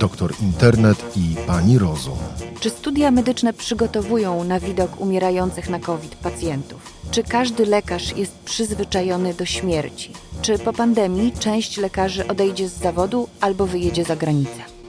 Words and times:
doktor 0.00 0.34
internet 0.42 1.04
i 1.16 1.36
pani 1.46 1.78
rozum. 1.78 2.18
Czy 2.60 2.70
studia 2.70 3.10
medyczne 3.10 3.52
przygotowują 3.52 4.44
na 4.44 4.60
widok 4.60 5.00
umierających 5.00 5.68
na 5.68 5.80
COVID 5.80 6.14
pacjentów? 6.14 6.94
Czy 7.10 7.22
każdy 7.22 7.66
lekarz 7.66 8.16
jest 8.16 8.38
przyzwyczajony 8.38 9.34
do 9.34 9.44
śmierci? 9.44 10.12
Czy 10.42 10.58
po 10.58 10.72
pandemii 10.72 11.32
część 11.32 11.76
lekarzy 11.76 12.26
odejdzie 12.26 12.68
z 12.68 12.72
zawodu 12.72 13.28
albo 13.40 13.66
wyjedzie 13.66 14.04
za 14.04 14.16
granicę? 14.16 14.79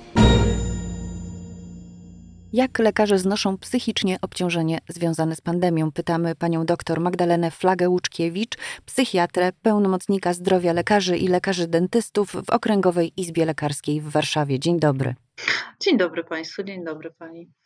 Jak 2.54 2.80
lekarze 2.80 3.20
znoszą 3.20 3.58
psychicznie 3.58 4.18
obciążenie 4.22 4.80
związane 4.90 5.36
z 5.36 5.42
pandemią? 5.42 5.92
Pytamy 5.92 6.36
panią 6.36 6.66
dr 6.66 7.00
Magdalenę 7.00 7.52
Flagę-Łuczkiewicz, 7.52 8.58
psychiatrę, 8.86 9.52
pełnomocnika 9.62 10.34
zdrowia 10.34 10.74
lekarzy 10.74 11.18
i 11.18 11.28
lekarzy 11.28 11.68
dentystów 11.68 12.32
w 12.46 12.50
Okręgowej 12.50 13.14
Izbie 13.18 13.46
Lekarskiej 13.46 14.02
w 14.02 14.10
Warszawie. 14.10 14.60
Dzień 14.60 14.80
dobry. 14.80 15.16
Dzień 15.80 15.98
dobry 15.98 16.24
Państwu, 16.24 16.64
dzień 16.64 16.84
dobry 16.86 17.12
Pani. 17.12 17.61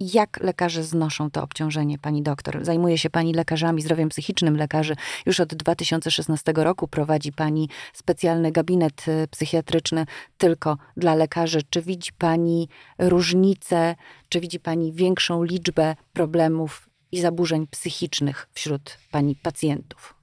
Jak 0.00 0.40
lekarze 0.40 0.84
znoszą 0.84 1.30
to 1.30 1.42
obciążenie, 1.42 1.98
pani 1.98 2.22
doktor? 2.22 2.64
Zajmuje 2.64 2.98
się 2.98 3.10
pani 3.10 3.34
lekarzami, 3.34 3.82
zdrowiem 3.82 4.08
psychicznym 4.08 4.56
lekarzy. 4.56 4.96
Już 5.26 5.40
od 5.40 5.54
2016 5.54 6.52
roku 6.56 6.88
prowadzi 6.88 7.32
pani 7.32 7.68
specjalny 7.92 8.52
gabinet 8.52 9.08
y, 9.08 9.28
psychiatryczny 9.30 10.06
tylko 10.38 10.78
dla 10.96 11.14
lekarzy. 11.14 11.60
Czy 11.70 11.82
widzi 11.82 12.12
pani 12.18 12.68
różnicę, 12.98 13.94
czy 14.28 14.40
widzi 14.40 14.60
pani 14.60 14.92
większą 14.92 15.42
liczbę 15.42 15.96
problemów 16.12 16.88
i 17.12 17.20
zaburzeń 17.20 17.66
psychicznych 17.66 18.48
wśród 18.52 18.98
pani 19.10 19.36
pacjentów? 19.36 20.16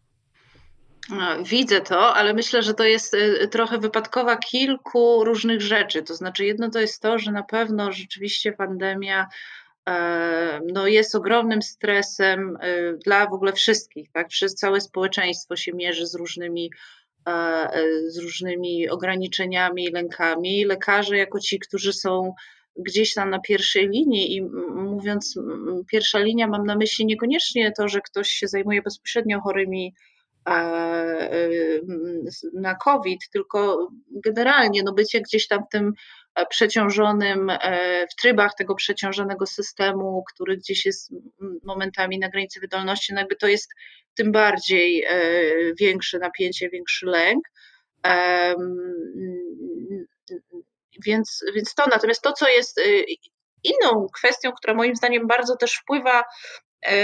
Widzę 1.44 1.82
to, 1.82 2.16
ale 2.16 2.34
myślę, 2.34 2.64
że 2.64 2.74
to 2.74 2.84
jest 2.84 3.14
y, 3.14 3.48
trochę 3.48 3.78
wypadkowa 3.78 4.38
kilku 4.38 5.24
różnych 5.24 5.62
rzeczy. 5.62 6.04
To 6.04 6.16
znaczy, 6.16 6.46
jedno 6.46 6.70
to 6.70 6.80
jest 6.80 7.02
to, 7.02 7.20
że 7.20 7.32
na 7.32 7.44
pewno 7.44 7.92
rzeczywiście 7.92 8.52
pandemia 8.52 9.28
no 10.74 10.88
jest 10.88 11.16
ogromnym 11.16 11.62
stresem 11.62 12.58
y, 12.64 12.98
dla 13.06 13.28
w 13.28 13.34
ogóle 13.34 13.54
wszystkich, 13.54 14.12
tak? 14.12 14.28
Przez 14.28 14.56
całe 14.56 14.82
społeczeństwo 14.82 15.56
się 15.56 15.74
mierzy 15.74 16.08
z 16.08 16.16
różnymi, 16.16 16.72
z 18.08 18.18
różnymi 18.18 18.90
ograniczeniami, 18.90 19.92
lękami. 19.92 20.66
Lekarze, 20.66 21.18
jako 21.18 21.40
ci, 21.40 21.60
którzy 21.60 21.94
są 21.94 22.34
gdzieś 22.76 23.14
tam 23.14 23.30
na 23.30 23.40
pierwszej 23.40 23.90
linii 23.90 24.36
i 24.36 24.42
mówiąc 24.76 25.40
pierwsza 25.92 26.20
linia, 26.20 26.48
mam 26.48 26.66
na 26.66 26.76
myśli 26.76 27.06
niekoniecznie 27.06 27.72
to, 27.72 27.88
że 27.88 28.02
ktoś 28.02 28.30
się 28.30 28.48
zajmuje 28.48 28.82
bezpośrednio 28.82 29.42
chorymi 29.42 29.94
y, 30.50 31.82
na 32.54 32.76
COVID, 32.76 33.30
tylko 33.34 33.88
generalnie 34.12 34.84
no 34.84 34.94
bycie 34.94 35.22
gdzieś 35.22 35.48
tam 35.48 35.64
w 35.64 35.70
tym 35.72 35.94
przeciążonym, 36.50 37.50
e, 37.50 38.08
w 38.12 38.16
trybach 38.22 38.52
tego 38.58 38.76
przeciążonego 38.76 39.46
systemu, 39.46 40.24
który 40.34 40.58
gdzieś 40.58 40.86
jest 40.86 41.12
momentami 41.64 42.20
na 42.20 42.30
granicy 42.30 42.60
wydolności, 42.60 43.14
no 43.14 43.20
jakby 43.20 43.36
to 43.36 43.48
jest 43.48 43.72
tym 44.16 44.32
bardziej 44.32 45.04
e, 45.04 45.16
większe 45.80 46.20
napięcie, 46.20 46.70
większy 46.70 47.06
lęk. 47.06 47.46
Więc, 51.06 51.46
więc 51.56 51.76
to, 51.76 51.84
natomiast 51.92 52.22
to, 52.22 52.34
co 52.34 52.50
jest 52.50 52.80
e, 52.80 52.84
inną 53.64 54.08
kwestią, 54.16 54.52
która 54.52 54.74
moim 54.74 54.96
zdaniem 54.96 55.28
bardzo 55.28 55.56
też 55.56 55.74
wpływa 55.74 56.24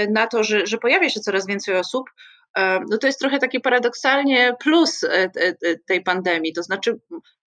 na 0.10 0.28
to, 0.28 0.44
że, 0.44 0.68
że 0.68 0.78
pojawia 0.78 1.10
się 1.10 1.20
coraz 1.20 1.48
więcej 1.48 1.76
osób, 1.76 2.10
no 2.90 2.98
to 3.02 3.08
jest 3.08 3.20
trochę 3.20 3.40
takie 3.40 3.60
paradoksalnie 3.60 4.56
plus 4.60 5.06
tej 5.88 6.04
pandemii. 6.04 6.54
To 6.54 6.64
znaczy, 6.64 7.00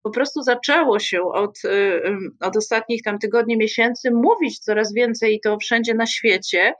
po 0.03 0.09
prostu 0.11 0.41
zaczęło 0.41 0.99
się 0.99 1.21
od, 1.23 1.65
y, 1.65 2.01
od 2.39 2.57
ostatnich 2.57 3.03
tam 3.03 3.19
tygodni, 3.19 3.57
miesięcy 3.57 4.11
mówić 4.11 4.59
coraz 4.59 4.93
więcej 4.93 5.35
i 5.35 5.39
to 5.41 5.57
wszędzie 5.57 5.93
na 5.93 6.05
świecie, 6.05 6.73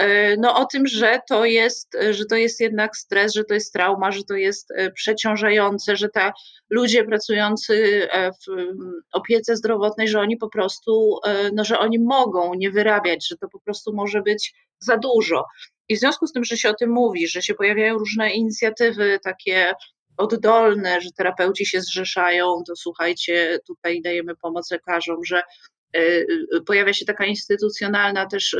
y, 0.00 0.04
no 0.38 0.56
o 0.56 0.64
tym, 0.66 0.86
że 0.86 1.20
to 1.28 1.44
jest, 1.44 1.96
że 2.10 2.24
to 2.24 2.36
jest 2.36 2.60
jednak 2.60 2.96
stres, 2.96 3.34
że 3.34 3.44
to 3.44 3.54
jest 3.54 3.72
trauma, 3.72 4.12
że 4.12 4.22
to 4.24 4.34
jest 4.34 4.70
y, 4.70 4.92
przeciążające, 4.92 5.96
że 5.96 6.08
ta 6.08 6.32
ludzie 6.70 7.04
pracujący 7.04 8.08
e, 8.12 8.30
w 8.32 8.72
opiece 9.12 9.56
zdrowotnej, 9.56 10.08
że 10.08 10.20
oni 10.20 10.36
po 10.36 10.48
prostu, 10.48 11.18
no 11.52 11.64
że 11.64 11.78
oni 11.78 11.98
mogą 11.98 12.54
nie 12.54 12.70
wyrabiać, 12.70 13.28
że 13.28 13.36
to 13.36 13.48
po 13.48 13.60
prostu 13.60 13.92
może 13.94 14.22
być 14.22 14.54
za 14.80 14.96
dużo. 14.96 15.44
I 15.88 15.96
w 15.96 15.98
związku 16.00 16.26
z 16.26 16.32
tym, 16.32 16.44
że 16.44 16.56
się 16.56 16.70
o 16.70 16.74
tym 16.74 16.90
mówi, 16.90 17.28
że 17.28 17.42
się 17.42 17.54
pojawiają 17.54 17.98
różne 17.98 18.30
inicjatywy 18.30 19.18
takie 19.24 19.72
oddolne, 20.16 21.00
że 21.00 21.10
terapeuci 21.16 21.66
się 21.66 21.80
zrzeszają, 21.80 22.62
to 22.66 22.76
słuchajcie, 22.76 23.58
tutaj 23.66 24.02
dajemy 24.02 24.36
pomoc 24.36 24.70
lekarzom, 24.70 25.24
że 25.24 25.38
e, 25.38 25.98
e, 25.98 26.24
pojawia 26.66 26.92
się 26.92 27.04
taka 27.04 27.24
instytucjonalna, 27.24 28.26
też 28.26 28.56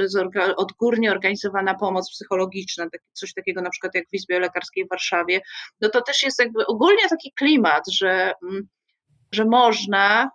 odgórnie 0.56 1.10
organizowana 1.10 1.74
pomoc 1.74 2.10
psychologiczna, 2.10 2.86
coś 3.12 3.34
takiego 3.34 3.62
na 3.62 3.70
przykład 3.70 3.94
jak 3.94 4.04
w 4.08 4.14
Izbie 4.14 4.40
Lekarskiej 4.40 4.84
w 4.84 4.88
Warszawie, 4.88 5.40
no 5.80 5.88
to 5.88 6.02
też 6.02 6.22
jest 6.22 6.38
jakby 6.38 6.66
ogólnie 6.66 7.08
taki 7.10 7.32
klimat, 7.32 7.84
że, 7.92 8.32
mm, 8.42 8.68
że 9.32 9.44
można 9.44 10.30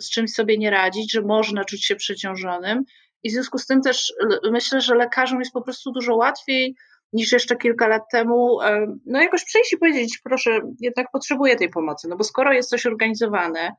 z 0.00 0.10
czymś 0.10 0.32
sobie 0.32 0.58
nie 0.58 0.70
radzić, 0.70 1.12
że 1.12 1.22
można 1.22 1.64
czuć 1.64 1.86
się 1.86 1.96
przeciążonym 1.96 2.84
i 3.22 3.30
w 3.30 3.32
związku 3.32 3.58
z 3.58 3.66
tym 3.66 3.82
też 3.82 4.12
myślę, 4.50 4.80
że 4.80 4.94
lekarzom 4.94 5.38
jest 5.38 5.52
po 5.52 5.62
prostu 5.62 5.92
dużo 5.92 6.16
łatwiej 6.16 6.76
niż 7.14 7.32
jeszcze 7.32 7.56
kilka 7.56 7.88
lat 7.88 8.02
temu, 8.12 8.60
e, 8.62 8.86
no 9.06 9.22
jakoś 9.22 9.44
przyjść 9.44 9.72
i 9.72 9.78
powiedzieć, 9.78 10.20
proszę, 10.24 10.60
jednak 10.80 11.06
potrzebuję 11.12 11.56
tej 11.56 11.70
pomocy, 11.70 12.08
no 12.08 12.16
bo 12.16 12.24
skoro 12.24 12.52
jest 12.52 12.70
coś 12.70 12.86
organizowane, 12.86 13.72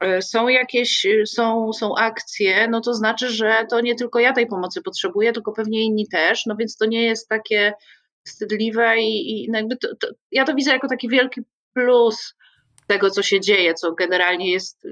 e, 0.00 0.22
są 0.22 0.48
jakieś, 0.48 1.06
są, 1.26 1.72
są 1.72 1.94
akcje, 1.94 2.68
no 2.68 2.80
to 2.80 2.94
znaczy, 2.94 3.30
że 3.30 3.66
to 3.70 3.80
nie 3.80 3.94
tylko 3.94 4.18
ja 4.18 4.32
tej 4.32 4.46
pomocy 4.46 4.82
potrzebuję, 4.82 5.32
tylko 5.32 5.52
pewnie 5.52 5.84
inni 5.84 6.08
też, 6.08 6.46
no 6.46 6.56
więc 6.56 6.76
to 6.76 6.86
nie 6.86 7.02
jest 7.02 7.28
takie 7.28 7.72
wstydliwe 8.26 8.98
i, 8.98 9.44
i 9.44 9.50
no 9.50 9.58
jakby 9.58 9.76
to, 9.76 9.88
to, 10.00 10.08
ja 10.32 10.44
to 10.44 10.54
widzę 10.54 10.70
jako 10.70 10.88
taki 10.88 11.08
wielki 11.08 11.40
plus 11.74 12.34
tego, 12.86 13.10
co 13.10 13.22
się 13.22 13.40
dzieje, 13.40 13.74
co 13.74 13.92
generalnie 13.92 14.52
jest 14.52 14.86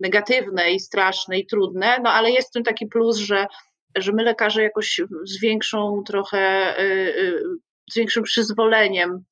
negatywne 0.00 0.72
i 0.72 0.80
straszne 0.80 1.38
i 1.38 1.46
trudne, 1.46 1.98
no 2.02 2.10
ale 2.10 2.30
jest 2.30 2.48
w 2.48 2.52
tym 2.52 2.62
taki 2.62 2.86
plus, 2.86 3.16
że 3.16 3.46
że 3.96 4.12
my 4.12 4.22
lekarze 4.22 4.62
jakoś 4.62 5.00
z 5.24 5.40
większą 5.40 6.02
trochę, 6.06 6.74
y, 6.78 6.82
y, 6.82 7.42
z 7.92 7.96
większym 7.96 8.22
przyzwoleniem 8.22 9.24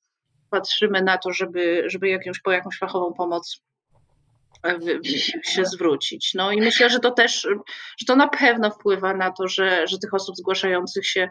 patrzymy 0.50 1.02
na 1.02 1.18
to, 1.18 1.32
żeby, 1.32 1.84
żeby 1.86 2.08
jakąś, 2.08 2.40
po 2.40 2.52
jakąś 2.52 2.78
fachową 2.78 3.12
pomoc 3.12 3.62
e, 4.66 4.78
się 5.44 5.64
zwrócić. 5.64 6.32
No 6.34 6.52
i 6.52 6.60
myślę, 6.60 6.90
że 6.90 6.98
to 6.98 7.10
też, 7.10 7.42
że 7.98 8.06
to 8.06 8.16
na 8.16 8.28
pewno 8.28 8.70
wpływa 8.70 9.14
na 9.14 9.30
to, 9.30 9.48
że, 9.48 9.86
że 9.86 9.98
tych 9.98 10.14
osób 10.14 10.36
zgłaszających 10.36 11.06
się 11.06 11.28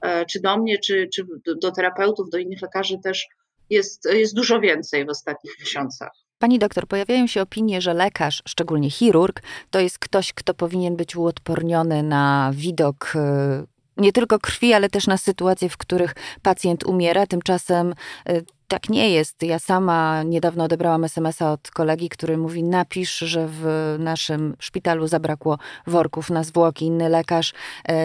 e, 0.00 0.26
czy 0.26 0.40
do 0.40 0.56
mnie, 0.58 0.78
czy, 0.78 1.08
czy 1.14 1.26
do 1.60 1.72
terapeutów, 1.72 2.30
do 2.30 2.38
innych 2.38 2.62
lekarzy 2.62 2.98
też 3.04 3.26
jest, 3.70 4.04
jest 4.12 4.34
dużo 4.34 4.60
więcej 4.60 5.06
w 5.06 5.08
ostatnich 5.08 5.60
miesiącach. 5.60 6.12
Pani 6.42 6.58
doktor, 6.58 6.86
pojawiają 6.86 7.26
się 7.26 7.42
opinie, 7.42 7.80
że 7.80 7.94
lekarz, 7.94 8.42
szczególnie 8.48 8.90
chirurg, 8.90 9.42
to 9.70 9.80
jest 9.80 9.98
ktoś, 9.98 10.32
kto 10.32 10.54
powinien 10.54 10.96
być 10.96 11.16
uodporniony 11.16 12.02
na 12.02 12.50
widok 12.54 13.12
y, 13.16 13.66
nie 13.96 14.12
tylko 14.12 14.38
krwi, 14.38 14.72
ale 14.72 14.88
też 14.88 15.06
na 15.06 15.16
sytuacje, 15.16 15.68
w 15.68 15.76
których 15.76 16.14
pacjent 16.42 16.84
umiera. 16.84 17.26
Tymczasem 17.26 17.94
y, 18.28 18.44
tak 18.68 18.88
nie 18.88 19.10
jest. 19.10 19.42
Ja 19.42 19.58
sama 19.58 20.22
niedawno 20.22 20.64
odebrałam 20.64 21.04
SMS-a 21.04 21.52
od 21.52 21.70
kolegi, 21.70 22.08
który 22.08 22.36
mówi: 22.36 22.62
Napisz, 22.62 23.18
że 23.18 23.48
w 23.48 23.96
naszym 23.98 24.56
szpitalu 24.58 25.06
zabrakło 25.06 25.58
worków 25.86 26.30
na 26.30 26.44
zwłoki. 26.44 26.84
Inny 26.86 27.08
lekarz 27.08 27.52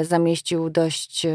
y, 0.01 0.05
zamieścił 0.05 0.69
dość 0.69 1.25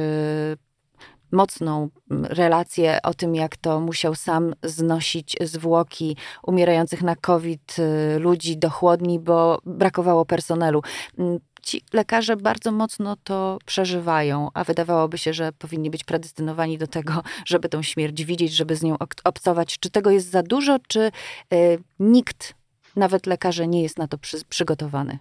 mocną 1.33 1.89
mm, 2.11 2.25
relację 2.25 2.99
o 3.03 3.15
tym, 3.15 3.35
jak 3.35 3.57
to 3.57 3.81
musiał 3.81 4.15
sam 4.15 4.55
znosić 4.63 5.37
zwłoki 5.41 6.17
umierających 6.43 7.03
na 7.03 7.17
COVID 7.17 7.77
y, 7.79 8.19
ludzi 8.19 8.57
do 8.57 8.71
chłodni, 8.71 9.21
bo 9.21 9.61
brakowało 9.67 10.25
personelu. 10.25 10.83
Mm, 11.19 11.39
ci 11.63 11.83
lekarze 11.93 12.37
bardzo 12.37 12.73
mocno 12.73 13.17
to 13.25 13.59
przeżywają, 13.67 14.49
a 14.55 14.65
wydawałoby 14.65 15.19
się, 15.19 15.33
że 15.33 15.53
powinni 15.53 15.91
być 15.91 16.05
predestynowani 16.05 16.79
do 16.79 16.87
tego, 16.87 17.23
żeby 17.47 17.69
tą 17.69 17.83
śmierć 17.83 18.25
widzieć, 18.25 18.53
żeby 18.53 18.77
z 18.77 18.83
nią 18.83 18.97
obcować. 19.25 19.79
Czy 19.79 19.91
tego 19.91 20.11
jest 20.11 20.31
za 20.31 20.43
dużo, 20.43 20.79
czy 20.89 21.11
y, 21.53 21.79
nikt, 21.99 22.55
nawet 22.97 23.27
lekarze, 23.27 23.67
nie 23.67 23.83
jest 23.83 23.99
na 23.99 24.09
to 24.09 24.19
przy, 24.19 24.45
przygotowany? 24.45 25.19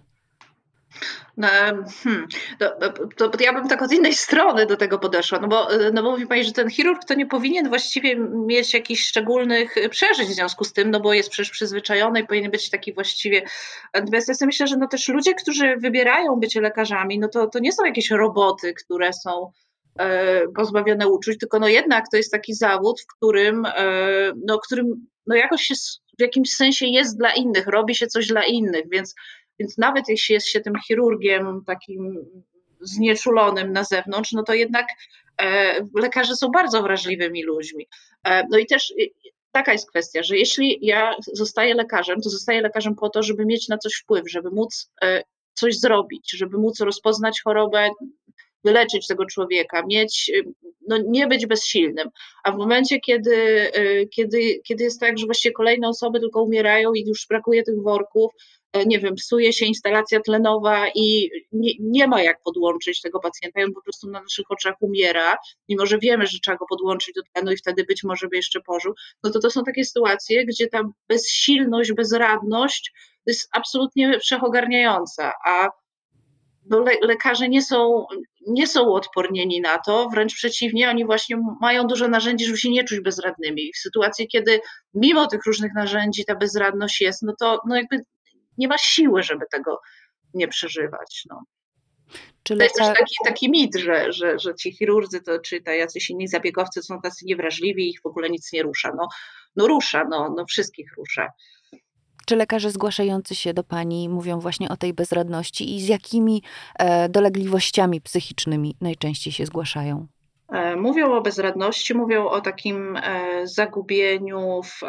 No, 1.36 1.48
hmm, 2.02 2.26
to, 3.16 3.28
to, 3.28 3.44
ja 3.44 3.52
bym 3.52 3.68
tak 3.68 3.82
od 3.82 3.92
innej 3.92 4.14
strony 4.14 4.66
do 4.66 4.76
tego 4.76 4.98
podeszła, 4.98 5.38
no 5.38 5.48
bo, 5.48 5.68
no 5.92 6.02
bo 6.02 6.10
mówi 6.10 6.26
Pani, 6.26 6.44
że 6.44 6.52
ten 6.52 6.70
chirurg 6.70 7.04
to 7.04 7.14
nie 7.14 7.26
powinien 7.26 7.68
właściwie 7.68 8.16
mieć 8.46 8.74
jakichś 8.74 9.06
szczególnych 9.06 9.74
przeżyć 9.90 10.28
w 10.28 10.32
związku 10.32 10.64
z 10.64 10.72
tym, 10.72 10.90
no 10.90 11.00
bo 11.00 11.12
jest 11.12 11.30
przecież 11.30 11.50
przyzwyczajony 11.50 12.20
i 12.20 12.26
powinien 12.26 12.50
być 12.50 12.70
taki 12.70 12.92
właściwie. 12.92 13.42
Natomiast 13.94 14.28
ja 14.28 14.34
sobie 14.34 14.46
myślę, 14.46 14.66
że 14.66 14.76
no 14.76 14.88
też 14.88 15.08
ludzie, 15.08 15.34
którzy 15.34 15.76
wybierają 15.76 16.36
bycie 16.36 16.60
lekarzami, 16.60 17.18
no 17.18 17.28
to, 17.28 17.46
to 17.46 17.58
nie 17.58 17.72
są 17.72 17.84
jakieś 17.84 18.10
roboty, 18.10 18.74
które 18.74 19.12
są 19.12 19.50
e, 19.98 20.48
pozbawione 20.48 21.08
uczuć, 21.08 21.38
tylko 21.38 21.58
no 21.58 21.68
jednak 21.68 22.04
to 22.10 22.16
jest 22.16 22.32
taki 22.32 22.54
zawód, 22.54 23.00
w 23.00 23.16
którym, 23.16 23.66
e, 23.66 24.32
no, 24.46 24.58
którym 24.58 25.06
no 25.26 25.34
jakoś 25.34 25.68
w 26.18 26.22
jakimś 26.22 26.50
sensie 26.50 26.86
jest 26.86 27.18
dla 27.18 27.32
innych, 27.32 27.66
robi 27.66 27.94
się 27.94 28.06
coś 28.06 28.26
dla 28.26 28.44
innych, 28.44 28.84
więc, 28.90 29.14
więc 29.58 29.78
nawet 29.78 30.08
jeśli 30.08 30.32
jest 30.34 30.48
się 30.48 30.60
tym 30.60 30.74
chirurgiem 30.86 31.64
takim 31.66 32.26
znieczulonym 32.82 33.72
na 33.72 33.84
zewnątrz, 33.84 34.32
no 34.32 34.42
to 34.42 34.54
jednak 34.54 34.86
e, 35.42 35.74
lekarze 35.94 36.36
są 36.36 36.48
bardzo 36.48 36.82
wrażliwymi 36.82 37.44
ludźmi. 37.44 37.86
E, 38.24 38.46
no 38.50 38.58
i 38.58 38.66
też 38.66 38.94
taka 39.52 39.72
jest 39.72 39.90
kwestia, 39.90 40.22
że 40.22 40.36
jeśli 40.36 40.78
ja 40.82 41.14
zostaję 41.32 41.74
lekarzem, 41.74 42.20
to 42.20 42.30
zostaję 42.30 42.60
lekarzem 42.60 42.94
po 42.94 43.10
to, 43.10 43.22
żeby 43.22 43.46
mieć 43.46 43.68
na 43.68 43.78
coś 43.78 43.94
wpływ, 43.94 44.30
żeby 44.30 44.50
móc 44.50 44.90
e, 45.02 45.22
coś 45.54 45.78
zrobić, 45.78 46.32
żeby 46.36 46.58
móc 46.58 46.80
rozpoznać 46.80 47.40
chorobę, 47.44 47.90
wyleczyć 48.64 49.06
tego 49.06 49.26
człowieka, 49.26 49.82
mieć, 49.86 50.32
no 50.88 50.98
nie 51.06 51.26
być 51.26 51.46
bezsilnym. 51.46 52.08
A 52.44 52.52
w 52.52 52.56
momencie, 52.56 53.00
kiedy, 53.00 53.70
kiedy, 54.16 54.60
kiedy 54.64 54.84
jest 54.84 55.00
tak, 55.00 55.18
że 55.18 55.26
właściwie 55.26 55.52
kolejne 55.52 55.88
osoby 55.88 56.20
tylko 56.20 56.42
umierają 56.42 56.92
i 56.92 57.04
już 57.06 57.26
brakuje 57.28 57.62
tych 57.62 57.82
worków, 57.82 58.32
nie 58.86 58.98
wiem, 58.98 59.14
psuje 59.14 59.52
się 59.52 59.66
instalacja 59.66 60.20
tlenowa 60.20 60.88
i 60.94 61.30
nie, 61.52 61.72
nie, 61.80 62.06
ma 62.06 62.22
jak 62.22 62.42
podłączyć 62.42 63.00
tego 63.00 63.20
pacjenta, 63.20 63.60
on 63.60 63.72
po 63.72 63.82
prostu 63.82 64.10
na 64.10 64.22
naszych 64.22 64.50
oczach 64.50 64.74
umiera, 64.80 65.36
mimo 65.68 65.86
że 65.86 65.98
wiemy, 65.98 66.26
że 66.26 66.38
trzeba 66.38 66.56
go 66.56 66.66
podłączyć 66.68 67.14
do 67.14 67.22
tlenu 67.22 67.52
i 67.52 67.56
wtedy 67.56 67.84
być 67.84 68.04
może 68.04 68.28
by 68.28 68.36
jeszcze 68.36 68.60
pożył, 68.60 68.94
no 69.24 69.30
to 69.30 69.40
to 69.40 69.50
są 69.50 69.64
takie 69.64 69.84
sytuacje, 69.84 70.46
gdzie 70.46 70.66
ta 70.66 70.82
bezsilność, 71.08 71.92
bezradność 71.92 72.92
jest 73.26 73.48
absolutnie 73.52 74.18
wszechogarniająca, 74.20 75.32
a 75.46 75.68
no 76.70 76.78
le 76.80 76.92
lekarze 77.02 77.48
nie 77.48 77.62
są, 77.62 78.06
nie 78.46 78.66
są 78.66 78.92
odpornieni 78.92 79.60
na 79.60 79.78
to, 79.78 80.08
wręcz 80.08 80.34
przeciwnie, 80.34 80.90
oni 80.90 81.04
właśnie 81.04 81.36
mają 81.60 81.86
dużo 81.86 82.08
narzędzi, 82.08 82.44
żeby 82.44 82.58
się 82.58 82.70
nie 82.70 82.84
czuć 82.84 83.00
bezradnymi. 83.00 83.72
W 83.72 83.78
sytuacji, 83.78 84.28
kiedy 84.28 84.60
mimo 84.94 85.26
tych 85.26 85.40
różnych 85.46 85.74
narzędzi 85.74 86.24
ta 86.24 86.34
bezradność 86.34 87.00
jest, 87.00 87.22
no 87.22 87.34
to 87.40 87.60
no 87.66 87.76
jakby 87.76 88.00
nie 88.58 88.68
ma 88.68 88.78
siły, 88.78 89.22
żeby 89.22 89.44
tego 89.52 89.80
nie 90.34 90.48
przeżywać. 90.48 91.24
No. 91.30 91.42
Czyli 92.42 92.58
to 92.58 92.64
jest 92.64 92.76
też 92.76 92.86
taki, 92.86 93.14
taki 93.24 93.50
mit, 93.50 93.76
że, 93.76 94.12
że, 94.12 94.38
że 94.38 94.54
ci 94.54 94.72
chirurdzy 94.72 95.20
to, 95.20 95.38
czy 95.38 95.60
ta 95.60 95.74
jacyś 95.74 96.10
inni 96.10 96.28
zabiegowcy 96.28 96.82
są 96.82 97.00
tacy 97.00 97.24
niewrażliwi 97.26 97.86
i 97.86 97.90
ich 97.90 98.00
w 98.02 98.06
ogóle 98.06 98.30
nic 98.30 98.52
nie 98.52 98.62
rusza. 98.62 98.92
No, 98.96 99.08
no 99.56 99.66
rusza, 99.66 100.04
no, 100.10 100.34
no 100.36 100.44
wszystkich 100.46 100.96
rusza. 100.96 101.28
Czy 102.26 102.36
lekarze 102.36 102.70
zgłaszający 102.70 103.34
się 103.34 103.54
do 103.54 103.64
Pani 103.64 104.08
mówią 104.08 104.40
właśnie 104.40 104.68
o 104.68 104.76
tej 104.76 104.94
bezradności 104.94 105.76
i 105.76 105.80
z 105.80 105.88
jakimi 105.88 106.42
e, 106.78 107.08
dolegliwościami 107.08 108.00
psychicznymi 108.00 108.76
najczęściej 108.80 109.32
się 109.32 109.46
zgłaszają? 109.46 110.06
E, 110.52 110.76
mówią 110.76 111.12
o 111.12 111.20
bezradności, 111.22 111.94
mówią 111.94 112.26
o 112.26 112.40
takim 112.40 112.96
e, 112.96 113.46
zagubieniu, 113.46 114.60
w 114.62 114.80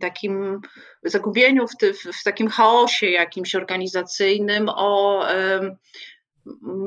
takim 0.00 0.60
zagubieniu 1.04 1.66
w, 1.66 1.72
w 2.20 2.24
takim 2.24 2.48
chaosie 2.48 3.06
jakimś 3.06 3.54
organizacyjnym, 3.54 4.68
o 4.68 5.24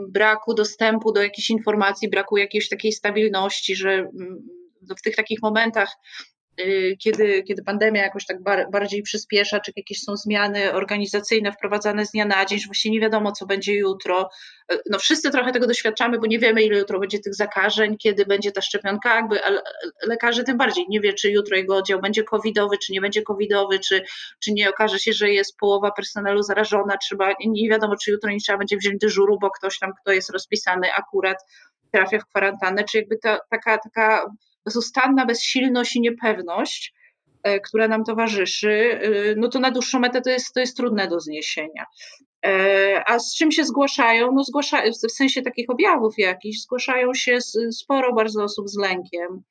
braku 0.07 0.53
dostępu 0.53 1.11
do 1.11 1.23
jakichś 1.23 1.49
informacji, 1.49 2.09
braku 2.09 2.37
jakiejś 2.37 2.69
takiej 2.69 2.91
stabilności, 2.91 3.75
że 3.75 4.09
w 4.97 5.01
tych 5.01 5.15
takich 5.15 5.41
momentach 5.41 5.89
kiedy, 6.99 7.43
kiedy 7.43 7.63
pandemia 7.63 8.01
jakoś 8.01 8.25
tak 8.25 8.43
bar, 8.43 8.67
bardziej 8.71 9.01
przyspiesza, 9.01 9.59
czy 9.59 9.71
jakieś 9.75 10.01
są 10.01 10.17
zmiany 10.17 10.73
organizacyjne 10.73 11.51
wprowadzane 11.51 12.05
z 12.05 12.11
dnia 12.11 12.25
na 12.25 12.45
dzień, 12.45 12.59
że 12.59 12.65
właśnie 12.65 12.91
nie 12.91 12.99
wiadomo, 12.99 13.31
co 13.31 13.45
będzie 13.45 13.73
jutro. 13.73 14.29
Y, 14.73 14.77
no 14.89 14.99
wszyscy 14.99 15.31
trochę 15.31 15.51
tego 15.51 15.67
doświadczamy, 15.67 16.19
bo 16.19 16.25
nie 16.25 16.39
wiemy, 16.39 16.63
ile 16.63 16.77
jutro 16.77 16.99
będzie 16.99 17.19
tych 17.19 17.35
zakażeń, 17.35 17.97
kiedy 17.97 18.25
będzie 18.25 18.51
ta 18.51 18.61
szczepionka, 18.61 19.15
jakby 19.15 19.39
lekarze 20.07 20.43
tym 20.43 20.57
bardziej 20.57 20.85
nie 20.89 21.01
wie, 21.01 21.13
czy 21.13 21.31
jutro 21.31 21.57
jego 21.57 21.75
oddział 21.75 22.01
będzie 22.01 22.23
covidowy, 22.23 22.77
czy 22.77 22.93
nie 22.93 23.01
będzie 23.01 23.21
covidowy, 23.21 23.79
czy, 23.79 24.03
czy 24.39 24.53
nie 24.53 24.69
okaże 24.69 24.99
się, 24.99 25.13
że 25.13 25.29
jest 25.29 25.57
połowa 25.57 25.91
personelu 25.91 26.43
zarażona, 26.43 26.97
trzeba, 26.97 27.33
nie 27.45 27.69
wiadomo, 27.69 27.95
czy 28.03 28.11
jutro 28.11 28.31
nie 28.31 28.39
trzeba 28.39 28.57
będzie 28.57 28.77
wziąć 28.77 28.97
dyżuru, 28.99 29.37
bo 29.41 29.51
ktoś 29.51 29.79
tam, 29.79 29.93
kto 30.01 30.11
jest 30.11 30.29
rozpisany 30.29 30.93
akurat 30.93 31.37
trafia 31.91 32.19
w 32.19 32.25
kwarantannę, 32.25 32.83
czy 32.83 32.97
jakby 32.97 33.17
ta, 33.17 33.39
taka, 33.49 33.77
taka 33.77 34.25
bezustanna 34.65 35.25
bezsilność 35.25 35.95
i 35.95 36.01
niepewność, 36.01 36.93
e, 37.43 37.59
która 37.59 37.87
nam 37.87 38.03
towarzyszy, 38.03 38.99
e, 39.01 39.35
no 39.37 39.47
to 39.47 39.59
na 39.59 39.71
dłuższą 39.71 39.99
metę 39.99 40.21
to 40.21 40.29
jest, 40.29 40.53
to 40.53 40.59
jest 40.59 40.77
trudne 40.77 41.07
do 41.07 41.19
zniesienia. 41.19 41.85
E, 42.45 43.03
a 43.07 43.19
z 43.19 43.35
czym 43.35 43.51
się 43.51 43.63
zgłaszają? 43.65 44.31
No 44.31 44.43
zgłaszają, 44.43 44.91
w 44.91 45.11
sensie 45.11 45.41
takich 45.41 45.69
objawów 45.69 46.13
jakichś, 46.17 46.59
zgłaszają 46.59 47.13
się 47.13 47.37
sporo 47.71 48.13
bardzo 48.13 48.43
osób 48.43 48.69
z 48.69 48.77
lękiem 48.77 49.43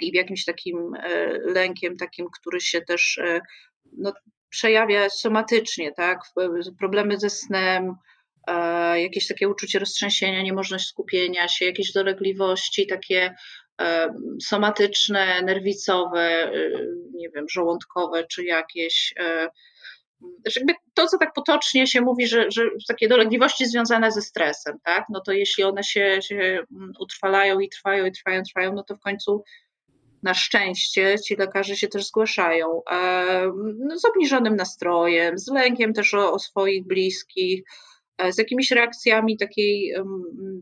i 0.00 0.16
jakimś 0.16 0.44
takim 0.44 0.92
lękiem, 1.44 1.96
takim, 1.96 2.26
który 2.40 2.60
się 2.60 2.80
też 2.80 3.20
no, 3.98 4.12
przejawia 4.48 5.10
somatycznie, 5.10 5.92
tak? 5.92 6.20
Problemy 6.78 7.18
ze 7.18 7.30
snem, 7.30 7.94
jakieś 8.94 9.26
takie 9.26 9.48
uczucie 9.48 9.78
roztrzęsienia, 9.78 10.42
niemożność 10.42 10.86
skupienia 10.86 11.48
się, 11.48 11.64
jakieś 11.64 11.92
dolegliwości 11.92 12.86
takie 12.86 13.34
somatyczne, 14.42 15.42
nerwicowe, 15.42 16.52
nie 17.14 17.30
wiem, 17.30 17.46
żołądkowe 17.48 18.24
czy 18.24 18.44
jakieś. 18.44 19.14
E, 19.18 19.48
to, 20.94 21.06
co 21.06 21.18
tak 21.18 21.32
potocznie 21.32 21.86
się 21.86 22.00
mówi, 22.00 22.26
że, 22.26 22.50
że 22.50 22.62
takie 22.88 23.08
dolegliwości 23.08 23.66
związane 23.66 24.12
ze 24.12 24.22
stresem, 24.22 24.78
tak? 24.84 25.04
No 25.10 25.20
to 25.20 25.32
jeśli 25.32 25.64
one 25.64 25.84
się, 25.84 26.18
się 26.22 26.36
mm, 26.36 26.92
utrwalają 27.00 27.60
i 27.60 27.68
trwają 27.68 28.04
i 28.06 28.12
trwają, 28.12 28.42
trwają, 28.42 28.72
no 28.72 28.82
to 28.82 28.96
w 28.96 29.00
końcu 29.00 29.44
na 30.22 30.34
szczęście 30.34 31.18
ci 31.18 31.36
lekarze 31.36 31.76
się 31.76 31.88
też 31.88 32.06
zgłaszają 32.06 32.82
no, 33.78 33.98
z 33.98 34.04
obniżonym 34.04 34.56
nastrojem, 34.56 35.38
z 35.38 35.48
lękiem 35.48 35.92
też 35.92 36.14
o, 36.14 36.32
o 36.32 36.38
swoich 36.38 36.86
bliskich, 36.86 37.62
e, 38.18 38.32
z 38.32 38.38
jakimiś 38.38 38.70
reakcjami 38.70 39.36
takiej, 39.36 39.94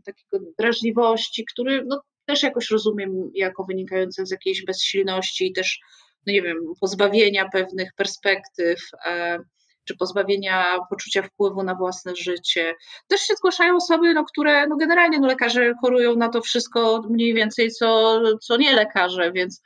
takiego 0.05 0.45
drażliwości, 0.59 1.45
który 1.45 1.85
no, 1.87 2.03
też 2.27 2.43
jakoś 2.43 2.71
rozumiem 2.71 3.31
jako 3.35 3.65
wynikające 3.65 4.27
z 4.27 4.31
jakiejś 4.31 4.65
bezsilności 4.65 5.47
i 5.47 5.53
też, 5.53 5.81
no 6.27 6.33
nie 6.33 6.43
wiem, 6.43 6.57
pozbawienia 6.81 7.49
pewnych 7.49 7.91
perspektyw, 7.97 8.81
e, 9.07 9.39
czy 9.85 9.97
pozbawienia 9.97 10.79
poczucia 10.91 11.23
wpływu 11.23 11.63
na 11.63 11.75
własne 11.75 12.17
życie. 12.17 12.75
Też 13.09 13.21
się 13.21 13.35
zgłaszają 13.35 13.77
osoby, 13.77 14.15
no, 14.15 14.25
które 14.25 14.67
no 14.67 14.77
generalnie 14.77 15.21
no, 15.21 15.27
lekarze 15.27 15.73
chorują 15.81 16.17
na 16.17 16.29
to 16.29 16.41
wszystko 16.41 17.03
mniej 17.11 17.35
więcej, 17.35 17.71
co, 17.71 18.21
co 18.43 18.57
nie 18.57 18.73
lekarze, 18.73 19.33
więc, 19.33 19.63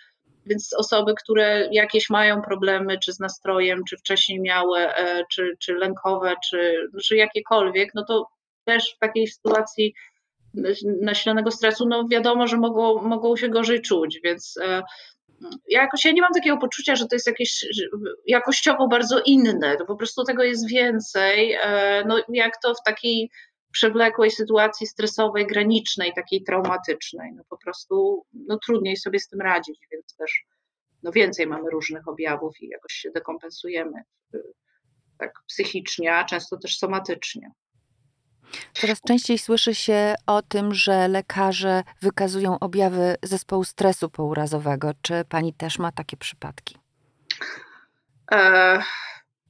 więc 0.47 0.75
osoby, 0.79 1.15
które 1.15 1.69
jakieś 1.73 2.11
mają 2.11 2.43
problemy, 2.43 2.99
czy 2.99 3.12
z 3.12 3.21
nastrojem, 3.21 3.85
czy 3.89 3.97
wcześniej 3.97 4.41
miały, 4.41 4.79
e, 4.79 5.25
czy, 5.31 5.57
czy 5.59 5.75
lękowe, 5.75 6.35
czy, 6.50 6.88
czy 7.05 7.17
jakiekolwiek, 7.17 7.90
no 7.95 8.05
to 8.05 8.26
też 8.64 8.95
w 8.97 8.99
takiej 8.99 9.26
sytuacji 9.26 9.95
nasilonego 11.02 11.50
stresu, 11.50 11.88
no 11.88 12.09
wiadomo, 12.09 12.47
że 12.47 12.57
mogą, 12.57 13.02
mogą 13.02 13.37
się 13.37 13.49
gorzej 13.49 13.83
czuć, 13.83 14.21
więc 14.25 14.59
e, 14.62 14.83
ja 15.69 15.83
jakoś 15.83 16.04
ja 16.04 16.12
nie 16.12 16.23
mam 16.23 16.33
takiego 16.33 16.59
poczucia, 16.59 16.97
że 16.97 17.07
to 17.07 17.16
jest 17.16 17.26
jakieś 17.26 17.66
jakościowo 18.26 18.88
bardzo 18.88 19.21
inne, 19.26 19.76
to 19.76 19.85
po 19.87 19.97
prostu 19.97 20.25
tego 20.25 20.42
jest 20.42 20.69
więcej, 20.69 21.57
e, 21.62 22.04
no 22.07 22.23
jak 22.28 22.61
to 22.62 22.75
w 22.75 22.83
takiej 22.83 23.30
przewlekłej 23.73 24.30
sytuacji 24.30 24.87
stresowej, 24.87 25.47
granicznej, 25.47 26.12
takiej 26.14 26.42
traumatycznej, 26.45 27.33
no 27.37 27.42
po 27.49 27.59
prostu 27.59 28.26
no 28.33 28.59
trudniej 28.59 28.97
sobie 28.97 29.19
z 29.19 29.28
tym 29.28 29.40
radzić, 29.40 29.80
więc 29.92 30.16
też 30.16 30.45
no 31.02 31.12
więcej 31.12 31.47
mamy 31.47 31.71
różnych 31.71 32.09
objawów 32.09 32.61
i 32.61 32.69
jakoś 32.69 32.92
się 32.92 33.11
dekompensujemy 33.11 34.02
tak 35.19 35.33
psychicznie, 35.47 36.14
a 36.14 36.25
często 36.25 36.57
też 36.57 36.78
somatycznie. 36.78 37.50
Coraz 38.73 39.00
częściej 39.00 39.38
słyszy 39.38 39.75
się 39.75 40.14
o 40.26 40.42
tym, 40.42 40.75
że 40.75 41.09
lekarze 41.09 41.83
wykazują 42.02 42.59
objawy 42.59 43.16
zespołu 43.23 43.64
stresu 43.64 44.11
pourazowego. 44.11 44.90
Czy 45.02 45.25
pani 45.28 45.54
też 45.54 45.78
ma 45.78 45.92
takie 45.92 46.16
przypadki? 46.16 46.76
E, 48.33 48.83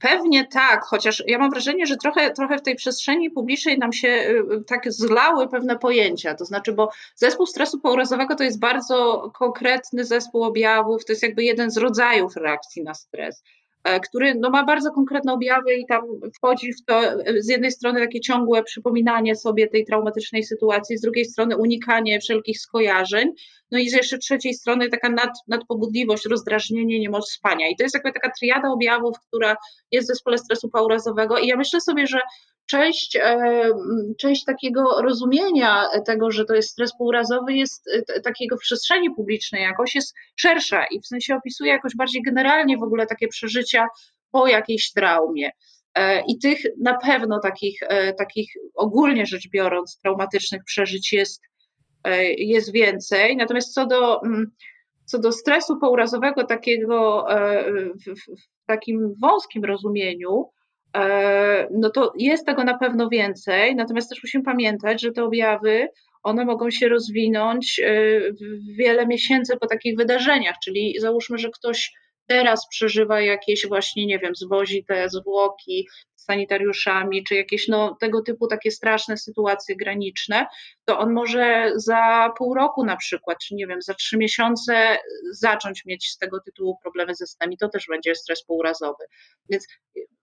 pewnie 0.01 0.47
tak, 0.47 0.83
chociaż 0.83 1.23
ja 1.27 1.37
mam 1.37 1.49
wrażenie, 1.51 1.85
że 1.85 1.97
trochę, 1.97 2.31
trochę 2.31 2.57
w 2.57 2.61
tej 2.61 2.75
przestrzeni 2.75 3.29
publicznej 3.29 3.79
nam 3.79 3.93
się 3.93 4.07
y, 4.07 4.53
y, 4.53 4.63
tak 4.67 4.93
zlały 4.93 5.49
pewne 5.49 5.77
pojęcia. 5.77 6.35
To 6.35 6.45
znaczy, 6.45 6.73
bo 6.73 6.91
zespół 7.15 7.45
stresu 7.45 7.79
pourazowego 7.79 8.35
to 8.35 8.43
jest 8.43 8.59
bardzo 8.59 9.29
konkretny 9.33 10.05
zespół 10.05 10.43
objawów, 10.43 11.05
to 11.05 11.11
jest 11.11 11.23
jakby 11.23 11.43
jeden 11.43 11.71
z 11.71 11.77
rodzajów 11.77 12.35
reakcji 12.35 12.83
na 12.83 12.93
stres. 12.93 13.43
E, 13.83 13.99
który 13.99 14.35
no, 14.35 14.49
ma 14.49 14.65
bardzo 14.65 14.91
konkretne 14.91 15.33
objawy 15.33 15.75
i 15.75 15.85
tam 15.85 16.01
wchodzi 16.37 16.73
w 16.73 16.85
to 16.85 17.01
e, 17.03 17.41
z 17.41 17.49
jednej 17.49 17.71
strony 17.71 17.99
takie 17.99 18.19
ciągłe 18.19 18.63
przypominanie 18.63 19.35
sobie 19.35 19.67
tej 19.67 19.85
traumatycznej 19.85 20.43
sytuacji, 20.43 20.97
z 20.97 21.01
drugiej 21.01 21.25
strony 21.25 21.57
unikanie 21.57 22.19
wszelkich 22.19 22.59
skojarzeń, 22.59 23.31
no 23.71 23.79
i 23.79 23.89
z 23.89 23.93
jeszcze 23.93 24.17
trzeciej 24.17 24.53
strony 24.53 24.89
taka 24.89 25.09
nad, 25.09 25.29
nadpobudliwość, 25.47 26.25
rozdrażnienie, 26.25 26.99
niemoc 26.99 27.31
spania. 27.31 27.69
I 27.69 27.75
to 27.75 27.83
jest 27.83 27.95
jakby 27.95 28.11
taka 28.11 28.31
triada 28.39 28.69
objawów, 28.69 29.15
która 29.27 29.55
jest 29.91 30.07
w 30.07 30.11
zespole 30.13 30.37
stresu 30.37 30.69
paurazowego 30.69 31.37
i 31.37 31.47
ja 31.47 31.57
myślę 31.57 31.81
sobie, 31.81 32.07
że, 32.07 32.19
część, 32.65 33.19
część 34.17 34.45
takiego 34.45 35.01
rozumienia 35.01 35.85
tego, 36.05 36.31
że 36.31 36.45
to 36.45 36.55
jest 36.55 36.69
stres 36.69 36.97
półrazowy, 36.97 37.53
jest 37.53 37.89
takiego 38.23 38.57
w 38.57 38.59
przestrzeni 38.59 39.11
publicznej 39.15 39.63
jakoś 39.63 39.95
jest 39.95 40.15
szersza 40.35 40.85
i 40.91 40.99
w 40.99 41.07
sensie 41.07 41.35
opisuje 41.35 41.71
jakoś 41.71 41.95
bardziej 41.95 42.21
generalnie 42.21 42.77
w 42.77 42.83
ogóle 42.83 43.05
takie 43.05 43.27
przeżycia 43.27 43.87
po 44.31 44.47
jakiejś 44.47 44.91
traumie. 44.91 45.49
I 46.27 46.39
tych 46.39 46.59
na 46.81 46.97
pewno 46.97 47.39
takich, 47.39 47.79
takich 48.17 48.53
ogólnie 48.75 49.25
rzecz 49.25 49.49
biorąc, 49.49 49.99
traumatycznych 50.03 50.63
przeżyć 50.63 51.13
jest, 51.13 51.41
jest 52.37 52.71
więcej. 52.71 53.37
Natomiast 53.37 53.73
co 53.73 53.85
do 53.85 54.21
co 55.11 55.19
do 55.19 55.31
stresu 55.31 55.79
pourazowego 55.79 56.43
takiego 56.43 57.25
e, 57.31 57.63
w, 57.93 58.65
takim 58.65 59.13
wąskim 59.21 59.65
rozumieniu, 59.65 60.45
e, 60.45 60.60
no 61.71 61.89
to 61.89 62.13
jest 62.17 62.45
tego 62.45 62.63
na 62.63 62.77
pewno 62.77 63.09
więcej, 63.09 63.75
natomiast 63.75 64.09
też 64.09 64.23
musimy 64.23 64.43
pamiętać, 64.43 65.01
że 65.01 65.11
te 65.11 65.23
objawy, 65.23 65.87
one 66.23 66.45
mogą 66.45 66.71
się 66.71 66.89
rozwinąć 66.89 67.79
e, 67.79 67.93
wiele 68.77 69.07
miesięcy 69.07 69.57
po 69.57 69.67
takich 69.67 69.97
wydarzeniach, 69.97 70.55
czyli 70.63 70.95
załóżmy, 70.99 71.37
że 71.37 71.49
ktoś 71.49 71.93
teraz 72.27 72.67
przeżywa 72.67 73.21
jakieś 73.21 73.67
właśnie, 73.67 74.05
nie 74.05 74.19
wiem, 74.19 74.35
zwozi 74.35 74.85
te 74.85 75.09
zwłoki 75.09 75.87
sanitariuszami, 76.15 77.23
czy 77.23 77.35
jakieś 77.35 77.67
no, 77.67 77.97
tego 77.99 78.21
typu 78.21 78.47
takie 78.47 78.71
straszne 78.71 79.17
sytuacje 79.17 79.75
graniczne, 79.75 80.45
to 80.85 80.99
on 80.99 81.13
może 81.13 81.71
za 81.75 82.33
pół 82.37 82.53
roku 82.53 82.85
na 82.85 82.97
przykład, 82.97 83.37
czy 83.37 83.55
nie 83.55 83.67
wiem, 83.67 83.81
za 83.81 83.93
trzy 83.93 84.17
miesiące 84.17 84.97
zacząć 85.31 85.85
mieć 85.85 86.09
z 86.09 86.17
tego 86.17 86.39
tytułu 86.45 86.77
problemy 86.81 87.15
ze 87.15 87.27
snem 87.27 87.51
i 87.51 87.57
to 87.57 87.69
też 87.69 87.85
będzie 87.89 88.15
stres 88.15 88.43
półrazowy. 88.45 89.05
Więc 89.49 89.67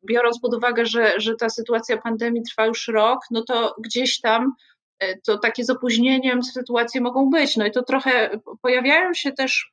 biorąc 0.07 0.41
pod 0.41 0.55
uwagę, 0.55 0.87
że, 0.87 1.21
że 1.21 1.37
ta 1.37 1.49
sytuacja 1.49 1.97
pandemii 1.97 2.43
trwa 2.43 2.67
już 2.67 2.89
rok, 2.89 3.21
no 3.31 3.45
to 3.45 3.75
gdzieś 3.85 4.21
tam 4.21 4.53
e, 4.99 5.21
to 5.21 5.39
takie 5.39 5.65
z 5.65 5.71
opóźnieniem 5.71 6.43
sytuacje 6.43 7.01
mogą 7.01 7.31
być. 7.31 7.57
No 7.57 7.67
i 7.67 7.71
to 7.71 7.83
trochę 7.83 8.31
pojawiają 8.63 9.15
się 9.15 9.33
też 9.33 9.73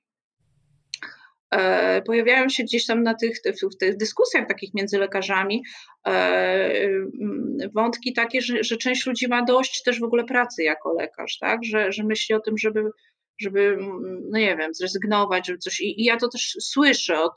E, 1.55 2.01
pojawiają 2.01 2.49
się 2.49 2.63
gdzieś 2.63 2.85
tam 2.85 3.03
na 3.03 3.13
tych, 3.13 3.37
w 3.73 3.77
tych 3.77 3.97
dyskusjach 3.97 4.47
takich 4.47 4.73
między 4.73 4.97
lekarzami 4.97 5.63
e, 6.07 6.09
mm, 6.11 7.57
wątki 7.73 8.13
takie, 8.13 8.41
że, 8.41 8.63
że 8.63 8.77
część 8.77 9.05
ludzi 9.05 9.27
ma 9.27 9.43
dość 9.43 9.83
też 9.83 9.99
w 9.99 10.03
ogóle 10.03 10.23
pracy 10.23 10.63
jako 10.63 10.93
lekarz, 10.93 11.37
tak? 11.37 11.59
że, 11.63 11.91
że 11.91 12.03
myśli 12.03 12.35
o 12.35 12.39
tym, 12.39 12.57
żeby 12.57 12.89
żeby, 13.39 13.59
mm, 13.59 14.21
no 14.29 14.37
nie 14.37 14.57
wiem, 14.57 14.73
zrezygnować, 14.73 15.47
żeby 15.47 15.59
coś. 15.59 15.81
I 15.81 16.03
ja 16.03 16.17
to 16.17 16.27
też 16.27 16.57
słyszę 16.59 17.21
od, 17.21 17.33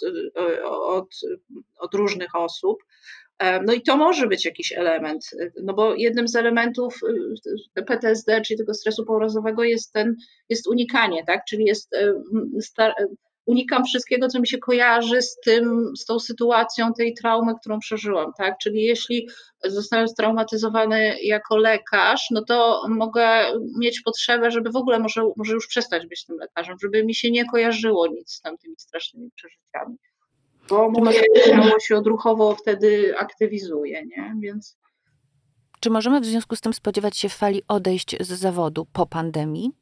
od, 0.64 1.08
od 1.78 1.94
różnych 1.94 2.34
osób. 2.34 2.78
No 3.66 3.72
i 3.72 3.82
to 3.82 3.96
może 3.96 4.26
być 4.26 4.44
jakiś 4.44 4.72
element, 4.72 5.30
no 5.62 5.74
bo 5.74 5.94
jednym 5.94 6.28
z 6.28 6.36
elementów 6.36 7.00
PTSD, 7.86 8.40
czyli 8.40 8.58
tego 8.58 8.74
stresu 8.74 9.04
pourazowego 9.04 9.64
jest 9.64 9.92
ten, 9.92 10.16
jest 10.48 10.66
unikanie, 10.66 11.24
tak? 11.26 11.44
Czyli 11.48 11.64
jest 11.64 11.94
unikam 13.48 13.84
wszystkiego, 13.84 14.28
co 14.28 14.40
mi 14.40 14.48
się 14.48 14.58
kojarzy 14.58 15.22
z 15.22 15.36
tym, 15.44 15.92
z 15.96 16.04
tą 16.04 16.18
sytuacją 16.18 16.92
tej 16.92 17.14
traumy, 17.14 17.54
którą 17.60 17.78
przeżyłam, 17.78 18.32
tak? 18.38 18.58
Czyli 18.62 18.82
jeśli 18.82 19.28
zostałem 19.64 20.08
straumatyzowany 20.08 21.16
jako 21.22 21.56
lekarz, 21.56 22.26
no 22.30 22.44
to 22.44 22.82
mogę 22.88 23.52
mieć 23.78 24.00
potrzebę, 24.00 24.50
żeby 24.50 24.70
w 24.70 24.76
ogóle 24.76 24.98
może, 24.98 25.22
może 25.36 25.54
już 25.54 25.66
przestać 25.66 26.06
być 26.06 26.24
tym 26.24 26.36
lekarzem, 26.36 26.76
żeby 26.82 27.04
mi 27.04 27.14
się 27.14 27.30
nie 27.30 27.44
kojarzyło 27.44 28.06
nic 28.06 28.32
z 28.32 28.40
tamtymi 28.40 28.74
strasznymi 28.78 29.30
przeżyciami. 29.34 29.96
Bo 30.68 30.90
moje 30.90 31.22
ciało 31.46 31.80
się 31.80 31.96
odruchowo 31.96 32.54
wtedy 32.54 33.18
aktywizuje, 33.18 34.06
nie? 34.06 34.34
Więc... 34.40 34.76
Czy 35.80 35.90
możemy 35.90 36.20
w 36.20 36.26
związku 36.26 36.56
z 36.56 36.60
tym 36.60 36.72
spodziewać 36.72 37.16
się 37.16 37.28
fali 37.28 37.62
odejść 37.68 38.16
z 38.20 38.28
zawodu 38.28 38.86
po 38.92 39.06
pandemii? 39.06 39.72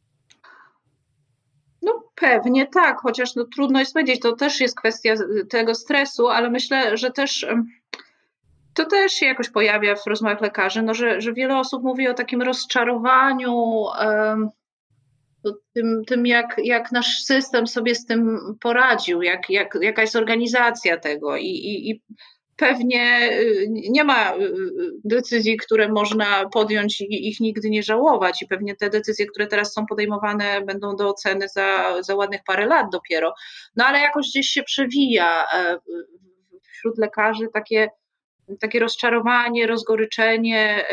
Pewnie 2.21 2.67
tak, 2.67 3.01
chociaż 3.01 3.35
no, 3.35 3.45
trudno 3.45 3.79
jest 3.79 3.93
powiedzieć, 3.93 4.21
to 4.21 4.37
też 4.37 4.61
jest 4.61 4.77
kwestia 4.77 5.15
tego 5.51 5.75
stresu, 5.75 6.29
ale 6.29 6.51
myślę, 6.51 6.97
że 6.97 7.11
też 7.11 7.47
to 8.75 8.85
też 8.85 9.13
się 9.13 9.27
jakoś 9.27 9.51
pojawia 9.51 9.97
w 9.97 10.07
rozmowach 10.07 10.41
lekarzy, 10.41 10.83
no, 10.83 10.95
że, 10.95 11.21
że 11.21 11.33
wiele 11.33 11.59
osób 11.59 11.83
mówi 11.83 12.09
o 12.09 12.15
takim 12.15 12.43
rozczarowaniu, 12.43 13.85
tym, 15.73 16.05
tym 16.07 16.27
jak, 16.27 16.57
jak 16.65 16.93
nasz 16.93 17.23
system 17.23 17.67
sobie 17.67 17.95
z 17.95 18.07
tym 18.07 18.39
poradził, 18.61 19.23
jak, 19.23 19.51
jak, 19.51 19.79
jaka 19.81 20.03
jest 20.03 20.17
organizacja 20.17 20.97
tego 20.97 21.37
i, 21.37 21.47
i, 21.47 21.91
i 21.91 22.03
pewnie 22.57 23.31
y, 23.33 23.67
nie 23.71 24.05
ma 24.05 24.37
y, 24.37 24.41
decyzji, 25.05 25.57
które 25.57 25.89
można 25.89 26.49
podjąć 26.49 27.01
i 27.01 27.29
ich 27.29 27.41
nigdy 27.41 27.71
nie 27.71 27.83
żałować. 27.83 28.43
I 28.43 28.47
pewnie 28.47 28.77
te 28.77 28.91
decyzje, 28.91 29.27
które 29.27 29.47
teraz 29.47 29.73
są 29.73 29.87
podejmowane, 29.87 30.61
będą 30.61 30.97
do 30.97 31.09
oceny 31.09 31.49
za, 31.49 31.97
za 32.03 32.15
ładnych 32.15 32.41
parę 32.47 32.67
lat 32.67 32.87
dopiero. 32.93 33.35
No 33.77 33.85
ale 33.85 33.99
jakoś 33.99 34.27
gdzieś 34.29 34.47
się 34.47 34.63
przewija 34.63 35.45
e, 35.55 35.79
wśród 36.73 36.99
lekarzy 36.99 37.49
takie, 37.55 37.91
takie 38.61 38.81
rozczarowanie, 38.81 39.67
rozgoryczenie 39.67 40.85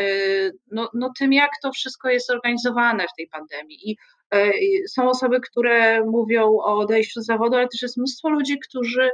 no, 0.70 0.90
no 0.94 1.12
tym, 1.18 1.32
jak 1.32 1.50
to 1.62 1.72
wszystko 1.72 2.08
jest 2.08 2.30
organizowane 2.30 3.04
w 3.04 3.16
tej 3.16 3.28
pandemii. 3.28 3.90
I 3.90 3.96
e, 4.30 4.52
są 4.88 5.08
osoby, 5.08 5.40
które 5.40 6.04
mówią 6.04 6.44
o 6.44 6.78
odejściu 6.78 7.20
z 7.20 7.26
zawodu, 7.26 7.56
ale 7.56 7.68
też 7.68 7.82
jest 7.82 7.96
mnóstwo 7.96 8.28
ludzi, 8.28 8.58
którzy 8.58 9.10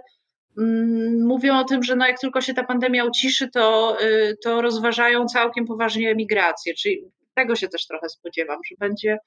mówią 1.25 1.59
o 1.59 1.65
tym, 1.65 1.83
że 1.83 1.97
no 1.97 2.07
jak 2.07 2.21
tylko 2.21 2.41
się 2.41 2.55
ta 2.55 2.65
pandemia 2.65 3.05
uciszy, 3.05 3.51
to, 3.51 3.97
y, 4.03 4.37
to 4.45 4.63
rozważają 4.63 5.27
całkiem 5.27 5.67
poważnie 5.67 6.11
emigrację, 6.11 6.75
czyli 6.75 7.05
tego 7.35 7.57
się 7.57 7.69
też 7.69 7.87
trochę 7.87 8.09
spodziewam, 8.09 8.59
że 8.69 8.75
będzie 8.79 9.19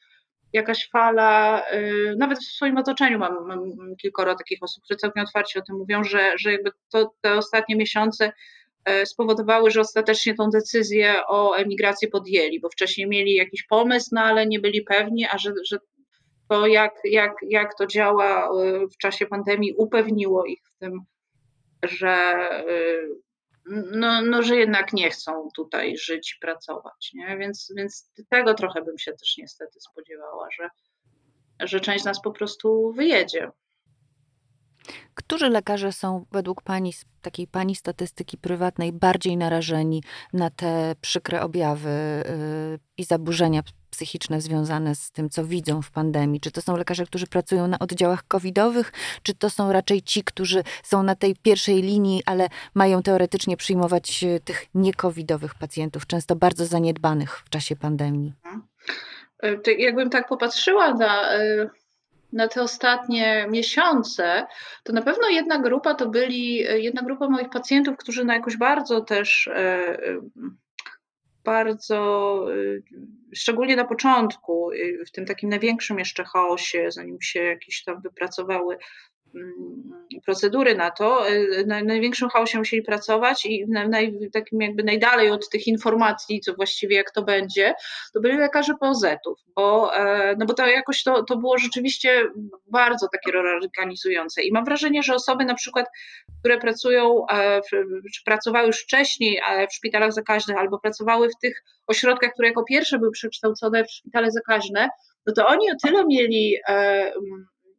jakaś 0.53 0.89
fala, 0.89 1.63
y, 1.73 2.15
nawet 2.17 2.39
w 2.39 2.43
swoim 2.55 2.77
otoczeniu 2.77 3.19
mam, 3.19 3.47
mam 3.47 3.95
kilkoro 4.01 4.35
takich 4.35 4.59
osób, 4.61 4.83
które 4.83 4.97
całkiem 4.97 5.23
otwarcie 5.23 5.59
o 5.59 5.63
tym 5.63 5.77
mówią, 5.77 6.03
że, 6.03 6.33
że 6.37 6.51
jakby 6.51 6.71
to, 6.91 7.13
te 7.21 7.33
ostatnie 7.33 7.75
miesiące 7.75 8.31
y, 8.89 9.05
spowodowały, 9.05 9.71
że 9.71 9.81
ostatecznie 9.81 10.35
tą 10.35 10.49
decyzję 10.49 11.15
o 11.27 11.53
emigracji 11.55 12.07
podjęli, 12.07 12.59
bo 12.59 12.69
wcześniej 12.69 13.07
mieli 13.07 13.35
jakiś 13.35 13.63
pomysł, 13.63 14.09
no 14.11 14.21
ale 14.21 14.47
nie 14.47 14.59
byli 14.59 14.81
pewni, 14.81 15.25
a 15.25 15.37
że, 15.37 15.53
że 15.65 15.77
to 16.49 16.67
jak, 16.67 16.93
jak, 17.03 17.33
jak 17.49 17.77
to 17.77 17.87
działa 17.87 18.49
w 18.93 18.97
czasie 18.97 19.25
pandemii 19.25 19.73
upewniło 19.77 20.45
ich 20.45 20.59
w 20.75 20.79
tym, 20.79 20.99
że, 21.83 22.35
y, 22.69 23.07
no, 23.91 24.21
no, 24.21 24.43
że 24.43 24.55
jednak 24.55 24.93
nie 24.93 25.09
chcą 25.09 25.49
tutaj 25.55 25.97
żyć 25.97 26.35
i 26.37 26.39
pracować. 26.41 27.11
Nie? 27.13 27.37
Więc, 27.37 27.73
więc 27.77 28.11
tego 28.29 28.53
trochę 28.53 28.81
bym 28.81 28.97
się 28.97 29.11
też 29.11 29.37
niestety 29.37 29.79
spodziewała, 29.79 30.47
że, 30.59 30.69
że 31.59 31.79
część 31.79 32.05
nas 32.05 32.21
po 32.21 32.31
prostu 32.31 32.93
wyjedzie. 32.95 33.51
Którzy 35.13 35.49
lekarze 35.49 35.91
są 35.91 36.25
według 36.31 36.61
Pani, 36.61 36.93
takiej 37.21 37.47
Pani 37.47 37.75
statystyki 37.75 38.37
prywatnej, 38.37 38.93
bardziej 38.93 39.37
narażeni 39.37 40.03
na 40.33 40.49
te 40.49 40.95
przykre 41.01 41.41
objawy 41.41 42.23
yy, 42.69 42.79
i 42.97 43.03
zaburzenia 43.03 43.61
psychiczne 43.93 44.41
związane 44.41 44.95
z 44.95 45.12
tym, 45.12 45.29
co 45.29 45.45
widzą 45.45 45.81
w 45.81 45.91
pandemii? 45.91 46.39
Czy 46.39 46.51
to 46.51 46.62
są 46.62 46.77
lekarze, 46.77 47.05
którzy 47.05 47.27
pracują 47.27 47.67
na 47.67 47.79
oddziałach 47.79 48.27
covidowych, 48.27 48.91
czy 49.23 49.33
to 49.35 49.50
są 49.50 49.71
raczej 49.71 50.01
ci, 50.01 50.23
którzy 50.23 50.63
są 50.83 51.03
na 51.03 51.15
tej 51.15 51.35
pierwszej 51.35 51.81
linii, 51.81 52.23
ale 52.25 52.50
mają 52.73 53.01
teoretycznie 53.01 53.57
przyjmować 53.57 54.23
e, 54.23 54.39
tych 54.39 54.65
niekowidowych 54.75 55.55
pacjentów, 55.55 56.07
często 56.07 56.35
bardzo 56.35 56.65
zaniedbanych 56.65 57.38
w 57.38 57.50
czasie 57.50 57.75
pandemii? 57.75 58.33
E, 59.43 59.73
jakbym 59.77 60.09
tak 60.09 60.27
popatrzyła 60.27 60.93
na, 60.93 61.33
e, 61.33 61.69
na 62.33 62.47
te 62.47 62.62
ostatnie 62.62 63.47
miesiące, 63.50 64.45
to 64.83 64.93
na 64.93 65.01
pewno 65.01 65.29
jedna 65.29 65.59
grupa 65.59 65.93
to 65.93 66.09
byli, 66.09 66.55
jedna 66.57 67.01
grupa 67.01 67.29
moich 67.29 67.50
pacjentów, 67.50 67.97
którzy 67.97 68.25
na 68.25 68.33
jakoś 68.33 68.57
bardzo 68.57 69.01
też 69.01 69.50
bardzo, 71.43 72.45
y, 72.53 72.83
szczególnie 73.35 73.75
na 73.75 73.85
początku, 73.85 74.71
y, 74.71 75.03
w 75.07 75.12
tym 75.12 75.25
takim 75.25 75.50
największym 75.50 76.00
jeszcze 76.00 76.23
chaosie, 76.23 76.91
zanim 76.91 77.21
się 77.21 77.43
jakieś 77.43 77.83
tam 77.83 78.01
wypracowały 78.01 78.77
procedury 80.25 80.75
na 80.75 80.91
to. 80.91 81.29
Y, 81.29 81.65
na 81.67 81.83
największym 81.83 82.29
chaosie 82.29 82.57
musieli 82.57 82.83
pracować 82.83 83.45
i 83.45 83.65
takim 84.33 84.61
jakby 84.61 84.83
najdalej 84.83 85.31
od 85.31 85.49
tych 85.49 85.67
informacji, 85.67 86.39
co 86.39 86.53
właściwie 86.53 86.95
jak 86.95 87.11
to 87.11 87.21
będzie, 87.21 87.73
to 88.13 88.19
byli 88.19 88.37
lekarze 88.37 88.73
POZ-ów, 88.79 89.39
bo, 89.55 89.95
e, 89.95 90.35
no 90.39 90.45
bo 90.45 90.53
to 90.53 90.67
jakoś 90.67 91.03
to, 91.03 91.23
to 91.23 91.37
było 91.37 91.57
rzeczywiście 91.57 92.23
bardzo 92.67 93.07
takie 93.11 93.31
reorganizujące 93.31 94.43
i 94.43 94.51
mam 94.51 94.65
wrażenie, 94.65 95.03
że 95.03 95.15
osoby 95.15 95.45
na 95.45 95.55
przykład, 95.55 95.85
które 96.39 96.57
pracują, 96.57 97.25
e, 97.31 97.61
czy 98.13 98.23
pracowały 98.25 98.67
już 98.67 98.83
wcześniej 98.83 99.41
w 99.71 99.73
szpitalach 99.73 100.13
zakaźnych 100.13 100.57
albo 100.57 100.79
pracowały 100.79 101.29
w 101.29 101.39
tych 101.41 101.63
ośrodkach, 101.87 102.33
które 102.33 102.47
jako 102.47 102.63
pierwsze 102.63 102.99
były 102.99 103.11
przekształcone 103.11 103.83
w 103.83 103.91
szpitale 103.91 104.31
zakaźne, 104.31 104.89
no 105.25 105.33
to 105.33 105.47
oni 105.47 105.71
o 105.71 105.75
tyle 105.83 106.05
mieli 106.05 106.55
e, 106.69 107.13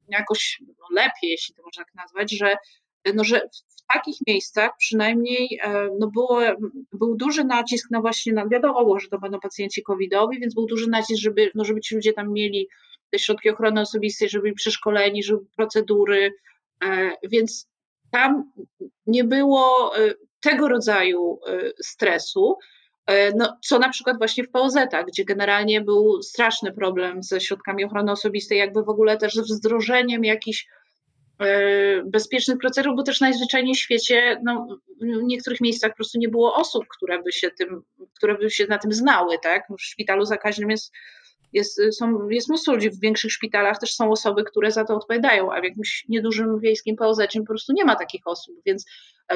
jakoś 0.08 0.62
lepiej, 0.90 1.30
jeśli 1.30 1.54
to 1.54 1.62
można 1.62 1.84
tak 1.84 1.94
nazwać, 1.94 2.32
że 2.32 2.56
no, 3.14 3.24
że 3.24 3.40
w 3.68 3.94
takich 3.94 4.16
miejscach 4.26 4.70
przynajmniej 4.78 5.60
no 5.98 6.10
było, 6.10 6.40
był 6.92 7.16
duży 7.16 7.44
nacisk 7.44 7.90
na 7.90 8.00
właśnie, 8.00 8.32
na, 8.32 8.48
wiadomo 8.48 8.98
że 8.98 9.08
to 9.08 9.18
będą 9.18 9.40
pacjenci 9.40 9.82
covidowi, 9.82 10.40
więc 10.40 10.54
był 10.54 10.66
duży 10.66 10.90
nacisk, 10.90 11.20
żeby, 11.22 11.50
no, 11.54 11.64
żeby 11.64 11.80
ci 11.80 11.94
ludzie 11.94 12.12
tam 12.12 12.32
mieli 12.32 12.68
te 13.10 13.18
środki 13.18 13.50
ochrony 13.50 13.80
osobistej, 13.80 14.28
żeby 14.28 14.42
byli 14.42 14.54
przeszkoleni, 14.54 15.22
żeby 15.22 15.40
procedury, 15.56 16.32
więc 17.22 17.68
tam 18.10 18.52
nie 19.06 19.24
było 19.24 19.92
tego 20.40 20.68
rodzaju 20.68 21.40
stresu. 21.82 22.56
E, 23.06 23.32
no, 23.36 23.58
co 23.62 23.78
na 23.78 23.88
przykład 23.88 24.18
właśnie 24.18 24.44
w 24.44 24.50
poz 24.50 24.74
gdzie 25.08 25.24
generalnie 25.24 25.80
był 25.80 26.22
straszny 26.22 26.72
problem 26.72 27.22
ze 27.22 27.40
środkami 27.40 27.84
ochrony 27.84 28.12
osobistej, 28.12 28.58
jakby 28.58 28.82
w 28.82 28.88
ogóle 28.88 29.16
też 29.16 29.34
z 29.34 29.58
wdrożeniem 29.58 30.24
jakichś 30.24 30.68
e, 31.40 32.02
bezpiecznych 32.02 32.58
procedur, 32.58 32.96
bo 32.96 33.02
też 33.02 33.20
najzwyczajniej 33.20 33.74
w 33.74 33.78
świecie 33.78 34.40
no, 34.44 34.78
w 35.00 35.22
niektórych 35.22 35.60
miejscach 35.60 35.90
po 35.90 35.96
prostu 35.96 36.18
nie 36.18 36.28
było 36.28 36.54
osób, 36.54 36.84
które 36.88 37.22
by 37.22 37.32
się 37.32 37.50
tym, 37.50 37.82
które 38.16 38.38
by 38.38 38.50
się 38.50 38.66
na 38.66 38.78
tym 38.78 38.92
znały, 38.92 39.38
tak? 39.42 39.64
W 39.78 39.82
szpitalu 39.82 40.24
zakaźnym 40.24 40.70
jest 40.70 40.92
jest, 41.54 41.80
są, 41.98 42.28
jest 42.28 42.48
mnóstwo 42.48 42.72
ludzi 42.72 42.90
w 42.90 43.00
większych 43.00 43.32
szpitalach, 43.32 43.78
też 43.78 43.94
są 43.94 44.10
osoby, 44.10 44.44
które 44.44 44.70
za 44.70 44.84
to 44.84 44.94
odpowiadają, 44.94 45.52
a 45.52 45.60
w 45.60 45.64
jakimś 45.64 46.04
niedużym 46.08 46.60
wiejskim 46.60 46.96
POZ 46.96 47.18
po 47.38 47.46
prostu 47.46 47.72
nie 47.72 47.84
ma 47.84 47.96
takich 47.96 48.26
osób, 48.26 48.54
więc 48.66 48.84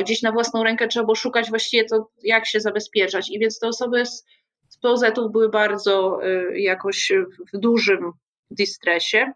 gdzieś 0.00 0.22
na 0.22 0.32
własną 0.32 0.64
rękę 0.64 0.88
trzeba 0.88 1.04
było 1.04 1.14
szukać 1.14 1.50
właściwie 1.50 1.84
to, 1.84 2.10
jak 2.22 2.46
się 2.46 2.60
zabezpieczać. 2.60 3.30
I 3.30 3.38
więc 3.38 3.58
te 3.58 3.68
osoby 3.68 4.06
z, 4.06 4.24
z 4.68 4.78
POZ-ów 4.78 5.32
były 5.32 5.48
bardzo 5.48 6.18
y, 6.26 6.60
jakoś 6.60 7.12
w 7.54 7.58
dużym 7.58 8.12
distresie. 8.50 9.32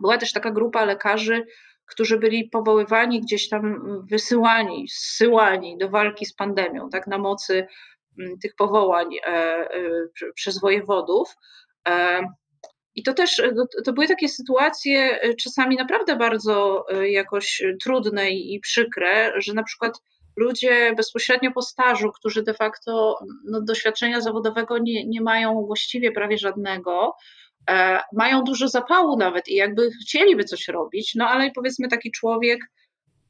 Była 0.00 0.18
też 0.18 0.32
taka 0.32 0.50
grupa 0.50 0.84
lekarzy, 0.84 1.46
którzy 1.86 2.18
byli 2.18 2.48
powoływani, 2.48 3.20
gdzieś 3.20 3.48
tam 3.48 3.80
wysyłani, 4.10 4.88
zsyłani 4.88 5.78
do 5.78 5.88
walki 5.88 6.26
z 6.26 6.34
pandemią, 6.34 6.88
tak 6.90 7.06
na 7.06 7.18
mocy 7.18 7.66
tych 8.42 8.54
powołań 8.54 9.16
e, 9.16 9.28
e, 9.28 9.70
przez 10.34 10.60
wojewodów. 10.60 11.36
E, 11.88 12.20
I 12.94 13.02
to 13.02 13.14
też, 13.14 13.42
to 13.84 13.92
były 13.92 14.08
takie 14.08 14.28
sytuacje 14.28 15.20
czasami 15.42 15.76
naprawdę 15.76 16.16
bardzo 16.16 16.86
jakoś 17.08 17.62
trudne 17.82 18.30
i 18.30 18.60
przykre, 18.60 19.32
że 19.40 19.54
na 19.54 19.62
przykład 19.62 20.00
ludzie 20.36 20.94
bezpośrednio 20.96 21.52
po 21.52 21.62
stażu, 21.62 22.12
którzy 22.12 22.42
de 22.42 22.54
facto 22.54 23.18
no, 23.44 23.60
doświadczenia 23.60 24.20
zawodowego 24.20 24.78
nie, 24.78 25.06
nie 25.06 25.20
mają 25.20 25.66
właściwie 25.66 26.12
prawie 26.12 26.38
żadnego, 26.38 27.12
e, 27.70 28.00
mają 28.12 28.44
dużo 28.44 28.68
zapału 28.68 29.16
nawet 29.16 29.48
i 29.48 29.54
jakby 29.54 29.90
chcieliby 30.02 30.44
coś 30.44 30.68
robić, 30.68 31.12
no 31.14 31.28
ale 31.28 31.50
powiedzmy 31.54 31.88
taki 31.88 32.10
człowiek 32.10 32.60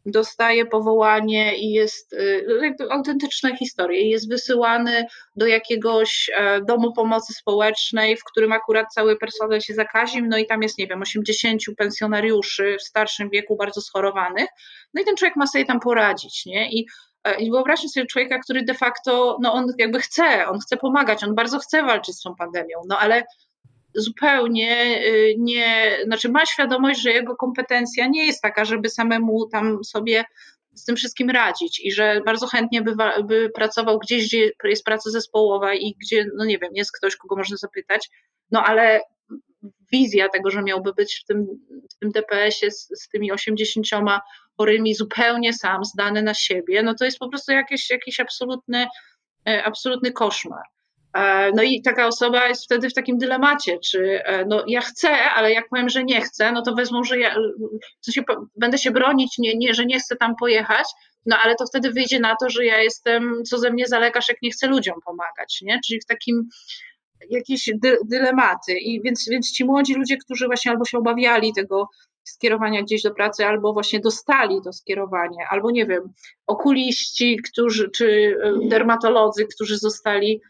dostaje 0.07 0.67
powołanie 0.67 1.59
i 1.59 1.71
jest 1.71 2.13
y, 2.13 2.47
autentyczna 2.91 3.57
historia. 3.57 4.01
Jest 4.01 4.29
wysyłany 4.29 5.07
do 5.37 5.47
jakiegoś 5.47 6.31
e, 6.35 6.61
domu 6.61 6.93
pomocy 6.93 7.33
społecznej, 7.33 8.17
w 8.17 8.25
którym 8.25 8.53
akurat 8.53 8.87
cały 8.95 9.17
personel 9.17 9.61
się 9.61 9.75
zakaził, 9.75 10.27
no 10.27 10.39
i 10.39 10.47
tam 10.47 10.63
jest, 10.63 10.79
nie 10.79 10.87
wiem, 10.87 11.03
80 11.03 11.63
pensjonariuszy 11.77 12.77
w 12.81 12.83
starszym 12.83 13.31
wieku, 13.31 13.57
bardzo 13.57 13.81
schorowanych, 13.81 14.49
no 14.95 15.03
i 15.03 15.05
ten 15.05 15.17
człowiek 15.17 15.37
ma 15.37 15.47
sobie 15.47 15.65
tam 15.65 15.81
poradzić, 15.81 16.47
nie? 16.47 16.71
I 16.71 16.87
e, 17.25 17.41
i 17.41 17.51
wyobraźcie 17.51 17.89
sobie 17.89 18.07
człowieka, 18.07 18.39
który 18.39 18.65
de 18.65 18.75
facto, 18.75 19.39
no 19.43 19.53
on 19.53 19.67
jakby 19.79 20.01
chce, 20.01 20.49
on 20.49 20.59
chce 20.59 20.77
pomagać, 20.77 21.25
on 21.25 21.35
bardzo 21.35 21.59
chce 21.59 21.83
walczyć 21.83 22.17
z 22.17 22.23
tą 22.23 22.35
pandemią, 22.35 22.79
no 22.89 22.99
ale 22.99 23.25
zupełnie 23.95 25.01
y, 25.07 25.35
nie, 25.39 25.99
znaczy 26.05 26.29
ma 26.29 26.47
świadomość, 26.47 27.01
że 27.01 27.11
jego 27.11 27.37
kompetencja 27.37 28.07
nie 28.07 28.27
jest 28.27 28.43
taka, 28.43 28.65
żeby 28.65 28.89
samemu 28.89 29.49
tam 29.49 29.85
sobie 29.85 30.25
z 30.75 30.85
tym 30.85 30.97
wszystkim 30.97 31.31
radzić 31.31 31.81
i 31.81 31.93
że 31.93 32.21
bardzo 32.27 32.47
chętnie 32.47 32.83
by, 32.83 33.51
pracował 33.55 33.99
gdzieś, 33.99 34.27
gdzie 34.27 34.53
jest 34.65 34.85
praca 34.85 35.11
zespołowa 35.11 35.75
i 35.75 35.95
gdzie, 35.99 36.27
no 36.37 36.45
nie 36.45 36.59
wiem, 36.59 36.71
jest 36.75 36.93
ktoś, 36.93 37.17
kogo 37.17 37.37
można 37.37 37.57
zapytać, 37.57 38.11
no 38.51 38.65
ale 38.65 39.01
wizja 39.93 40.29
tego, 40.29 40.51
że 40.51 40.63
miałby 40.63 40.95
być 40.95 41.21
w 41.23 41.25
tym, 41.25 41.47
w 41.91 41.99
tym 41.99 42.11
DPS-ie 42.11 42.73
z, 42.73 42.89
z 43.03 43.09
tymi 43.09 43.33
80 43.33 43.87
chorymi 44.57 44.95
zupełnie 44.95 45.53
sam, 45.53 45.85
zdany 45.85 46.23
na 46.23 46.35
siebie, 46.35 46.83
no 46.83 46.95
to 46.95 47.05
jest 47.05 47.19
po 47.19 47.29
prostu 47.29 47.53
jakiś, 47.53 47.91
jakiś 47.91 48.21
absolutny, 48.21 48.87
e, 49.49 49.65
absolutny 49.65 50.13
koszmar. 50.13 50.63
E, 51.15 51.51
no 51.53 51.63
i 51.63 51.83
taka 51.83 52.07
osoba 52.07 52.49
jest 52.49 52.65
wtedy 52.65 52.91
w 52.91 52.95
takim 52.95 53.19
dylemacie, 53.19 53.79
czy 53.79 54.25
e, 54.25 54.45
no 54.45 54.65
ja 54.67 54.81
chcę, 54.81 55.11
ale 55.11 55.53
jak 55.53 55.69
powiem, 55.69 55.89
że 55.89 56.05
nie 56.05 56.21
chcę, 56.21 56.53
no 56.53 56.63
to 56.63 56.75
wezmą, 56.75 57.05
że 57.05 57.19
ja 57.19 57.35
w 58.01 58.05
sensie, 58.05 58.23
będę 58.57 58.79
się 58.79 58.91
bronić, 58.91 59.39
nie, 59.39 59.57
nie, 59.57 59.75
że 59.75 59.87
nie 59.87 60.01
chcę 60.01 60.17
tam 60.17 60.37
pojechać, 60.37 60.87
no 61.27 61.37
ale 61.45 61.55
to 61.55 61.67
wtedy 61.67 61.91
wyjdzie 61.91 62.21
na 62.21 62.37
to, 62.41 62.51
że 62.51 62.65
ja 62.65 62.83
jestem, 62.83 63.43
co 63.45 63.59
ze 63.59 63.71
mnie 63.71 63.87
za 63.87 63.99
lekarz, 63.99 64.29
jak 64.29 64.43
nie 64.43 64.51
chcę 64.51 64.67
ludziom 64.67 64.97
pomagać, 65.07 65.59
nie? 65.63 65.81
Czyli 65.87 66.01
w 66.01 66.07
takim 66.07 66.49
jakieś 67.31 67.71
dy, 67.83 67.99
dylematy. 68.05 68.73
I 68.73 69.03
więc, 69.03 69.29
więc 69.31 69.53
ci 69.53 69.65
młodzi 69.65 69.95
ludzie, 69.95 70.17
którzy 70.17 70.47
właśnie 70.47 70.71
albo 70.71 70.85
się 70.85 70.99
obawiali 70.99 71.53
tego 71.53 71.89
skierowania 72.25 72.83
gdzieś 72.83 73.03
do 73.03 73.15
pracy, 73.15 73.47
albo 73.47 73.73
właśnie 73.73 74.01
dostali 74.01 74.57
to 74.65 74.73
skierowanie, 74.73 75.47
albo 75.51 75.71
nie 75.71 75.87
wiem, 75.87 76.03
okuliści, 76.47 77.39
którzy, 77.53 77.91
czy 77.91 78.37
e, 78.43 78.69
dermatolodzy, 78.69 79.47
którzy 79.55 79.79
zostali 79.79 80.41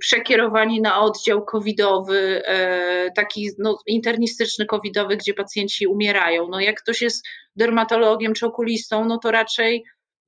przekierowani 0.00 0.80
na 0.80 1.00
oddział 1.00 1.44
covidowy, 1.44 2.42
e, 2.46 3.10
taki 3.10 3.50
no, 3.58 3.78
internistyczny 3.86 4.66
covidowy, 4.66 5.16
gdzie 5.16 5.34
pacjenci 5.34 5.86
umierają. 5.86 6.48
No 6.48 6.60
jak 6.60 6.82
ktoś 6.82 7.02
jest 7.02 7.26
dermatologiem 7.56 8.34
czy 8.34 8.46
okulistą, 8.46 9.04
no 9.04 9.18
to 9.18 9.30
raczej 9.30 9.84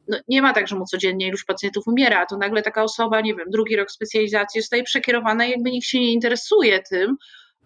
no, 0.09 0.19
nie 0.29 0.43
ma 0.43 0.53
tak, 0.53 0.69
że 0.69 0.77
mu 0.77 0.85
codziennie 0.85 1.27
iluś 1.27 1.45
pacjentów 1.45 1.87
umiera, 1.87 2.27
to 2.27 2.37
nagle 2.37 2.63
taka 2.63 2.83
osoba, 2.83 3.21
nie 3.21 3.35
wiem, 3.35 3.51
drugi 3.51 3.77
rok 3.77 3.91
specjalizacji 3.91 4.61
zostaje 4.61 4.83
przekierowana 4.83 5.47
i 5.47 5.51
jakby 5.51 5.71
nikt 5.71 5.87
się 5.87 6.01
nie 6.01 6.13
interesuje 6.13 6.83
tym, 6.91 7.17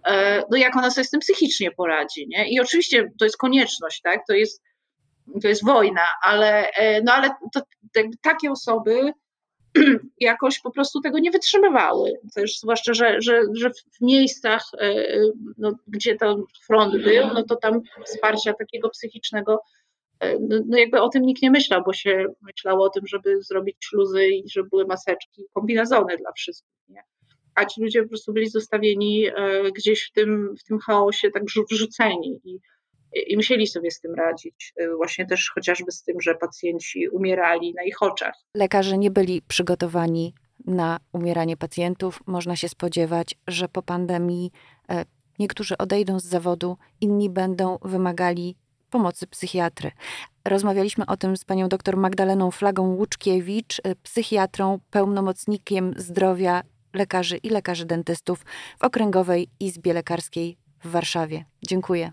e, 0.07 0.42
no 0.51 0.57
jak 0.57 0.77
ona 0.77 0.90
sobie 0.90 1.05
z 1.05 1.11
tym 1.11 1.20
psychicznie 1.20 1.70
poradzi, 1.70 2.29
nie? 2.29 2.51
I 2.51 2.61
oczywiście 2.61 3.12
to 3.18 3.25
jest 3.25 3.37
konieczność, 3.37 4.01
tak? 4.01 4.20
To 4.29 4.35
jest, 4.35 4.62
to 5.42 5.49
jest 5.49 5.64
wojna, 5.64 6.07
ale, 6.23 6.70
e, 6.70 7.03
no 7.03 7.12
ale 7.12 7.31
to, 7.53 7.61
takie 8.23 8.51
osoby 8.51 9.12
jakoś 10.21 10.61
po 10.61 10.71
prostu 10.71 11.01
tego 11.01 11.19
nie 11.19 11.31
wytrzymywały. 11.31 12.13
Też 12.35 12.59
zwłaszcza, 12.59 12.95
że, 12.95 13.21
że, 13.21 13.43
że 13.53 13.71
w 13.71 14.01
miejscach, 14.01 14.63
e, 14.81 14.95
no, 15.59 15.73
gdzie 15.87 16.17
ten 16.17 16.43
front 16.67 17.03
był, 17.03 17.27
no 17.35 17.43
to 17.43 17.57
tam 17.57 17.81
wsparcia 18.05 18.55
takiego 18.55 18.91
psychicznego, 18.91 19.63
e, 20.21 20.39
no, 20.41 20.57
no 20.67 20.79
jakby 20.79 21.01
o 21.01 21.09
tym 21.09 21.23
nikt 21.23 21.43
nie 21.43 21.51
myślał, 21.51 21.83
bo 21.87 21.93
się 21.93 22.25
myślało 22.43 22.87
o 22.87 22.91
tym, 22.91 23.07
żeby 23.07 23.43
zrobić 23.43 23.77
śluzy 23.81 24.27
i 24.27 24.51
żeby 24.51 24.69
były 24.69 24.85
maseczki, 24.87 25.45
kombinezony 25.55 26.17
dla 26.17 26.33
wszystkich. 26.33 26.75
Nie? 26.89 27.03
A 27.55 27.65
ci 27.65 27.83
ludzie 27.83 28.03
po 28.03 28.09
prostu 28.09 28.33
byli 28.33 28.49
zostawieni 28.49 29.27
e, 29.27 29.33
gdzieś 29.77 30.09
w 30.09 30.13
tym, 30.13 30.55
w 30.61 30.65
tym 30.65 30.79
chaosie, 30.79 31.31
tak 31.31 31.43
wrzuceni. 31.71 32.41
I, 32.45 32.59
i 33.27 33.37
musieli 33.37 33.66
sobie 33.66 33.90
z 33.90 34.00
tym 34.00 34.14
radzić, 34.14 34.72
y, 34.81 34.96
właśnie 34.96 35.27
też 35.27 35.50
chociażby 35.55 35.92
z 35.92 36.03
tym, 36.03 36.20
że 36.20 36.35
pacjenci 36.35 37.09
umierali 37.09 37.74
na 37.74 37.83
ich 37.83 38.03
oczach. 38.03 38.35
Lekarze 38.55 38.98
nie 38.98 39.11
byli 39.11 39.42
przygotowani 39.42 40.35
na 40.66 41.00
umieranie 41.12 41.57
pacjentów. 41.57 42.20
Można 42.27 42.57
się 42.57 42.68
spodziewać, 42.68 43.35
że 43.48 43.68
po 43.68 43.83
pandemii 43.83 44.53
e, 44.90 45.05
niektórzy 45.38 45.79
odejdą 45.79 46.20
z 46.20 46.24
zawodu, 46.24 46.77
inni 47.00 47.31
będą 47.31 47.79
wymagali 47.83 48.57
pomocy 48.90 49.27
psychiatry. 49.27 49.90
Rozmawialiśmy 50.44 51.07
o 51.07 51.16
tym 51.16 51.37
z 51.37 51.44
panią 51.44 51.68
dr 51.68 51.96
Magdaleną 51.96 52.50
Flagą 52.50 52.94
Łuczkiewicz, 52.94 53.81
e, 53.85 53.94
psychiatrą, 53.94 54.79
pełnomocnikiem 54.90 55.94
zdrowia 55.96 56.62
lekarzy 56.94 57.37
i 57.37 57.48
lekarzy 57.48 57.87
dentystów 57.87 58.44
w 58.79 58.85
Okręgowej 58.85 59.48
Izbie 59.61 59.92
Lekarskiej 59.92 60.57
w 60.85 60.90
Warszawie. 60.90 61.44
Dziękuję. 61.68 62.12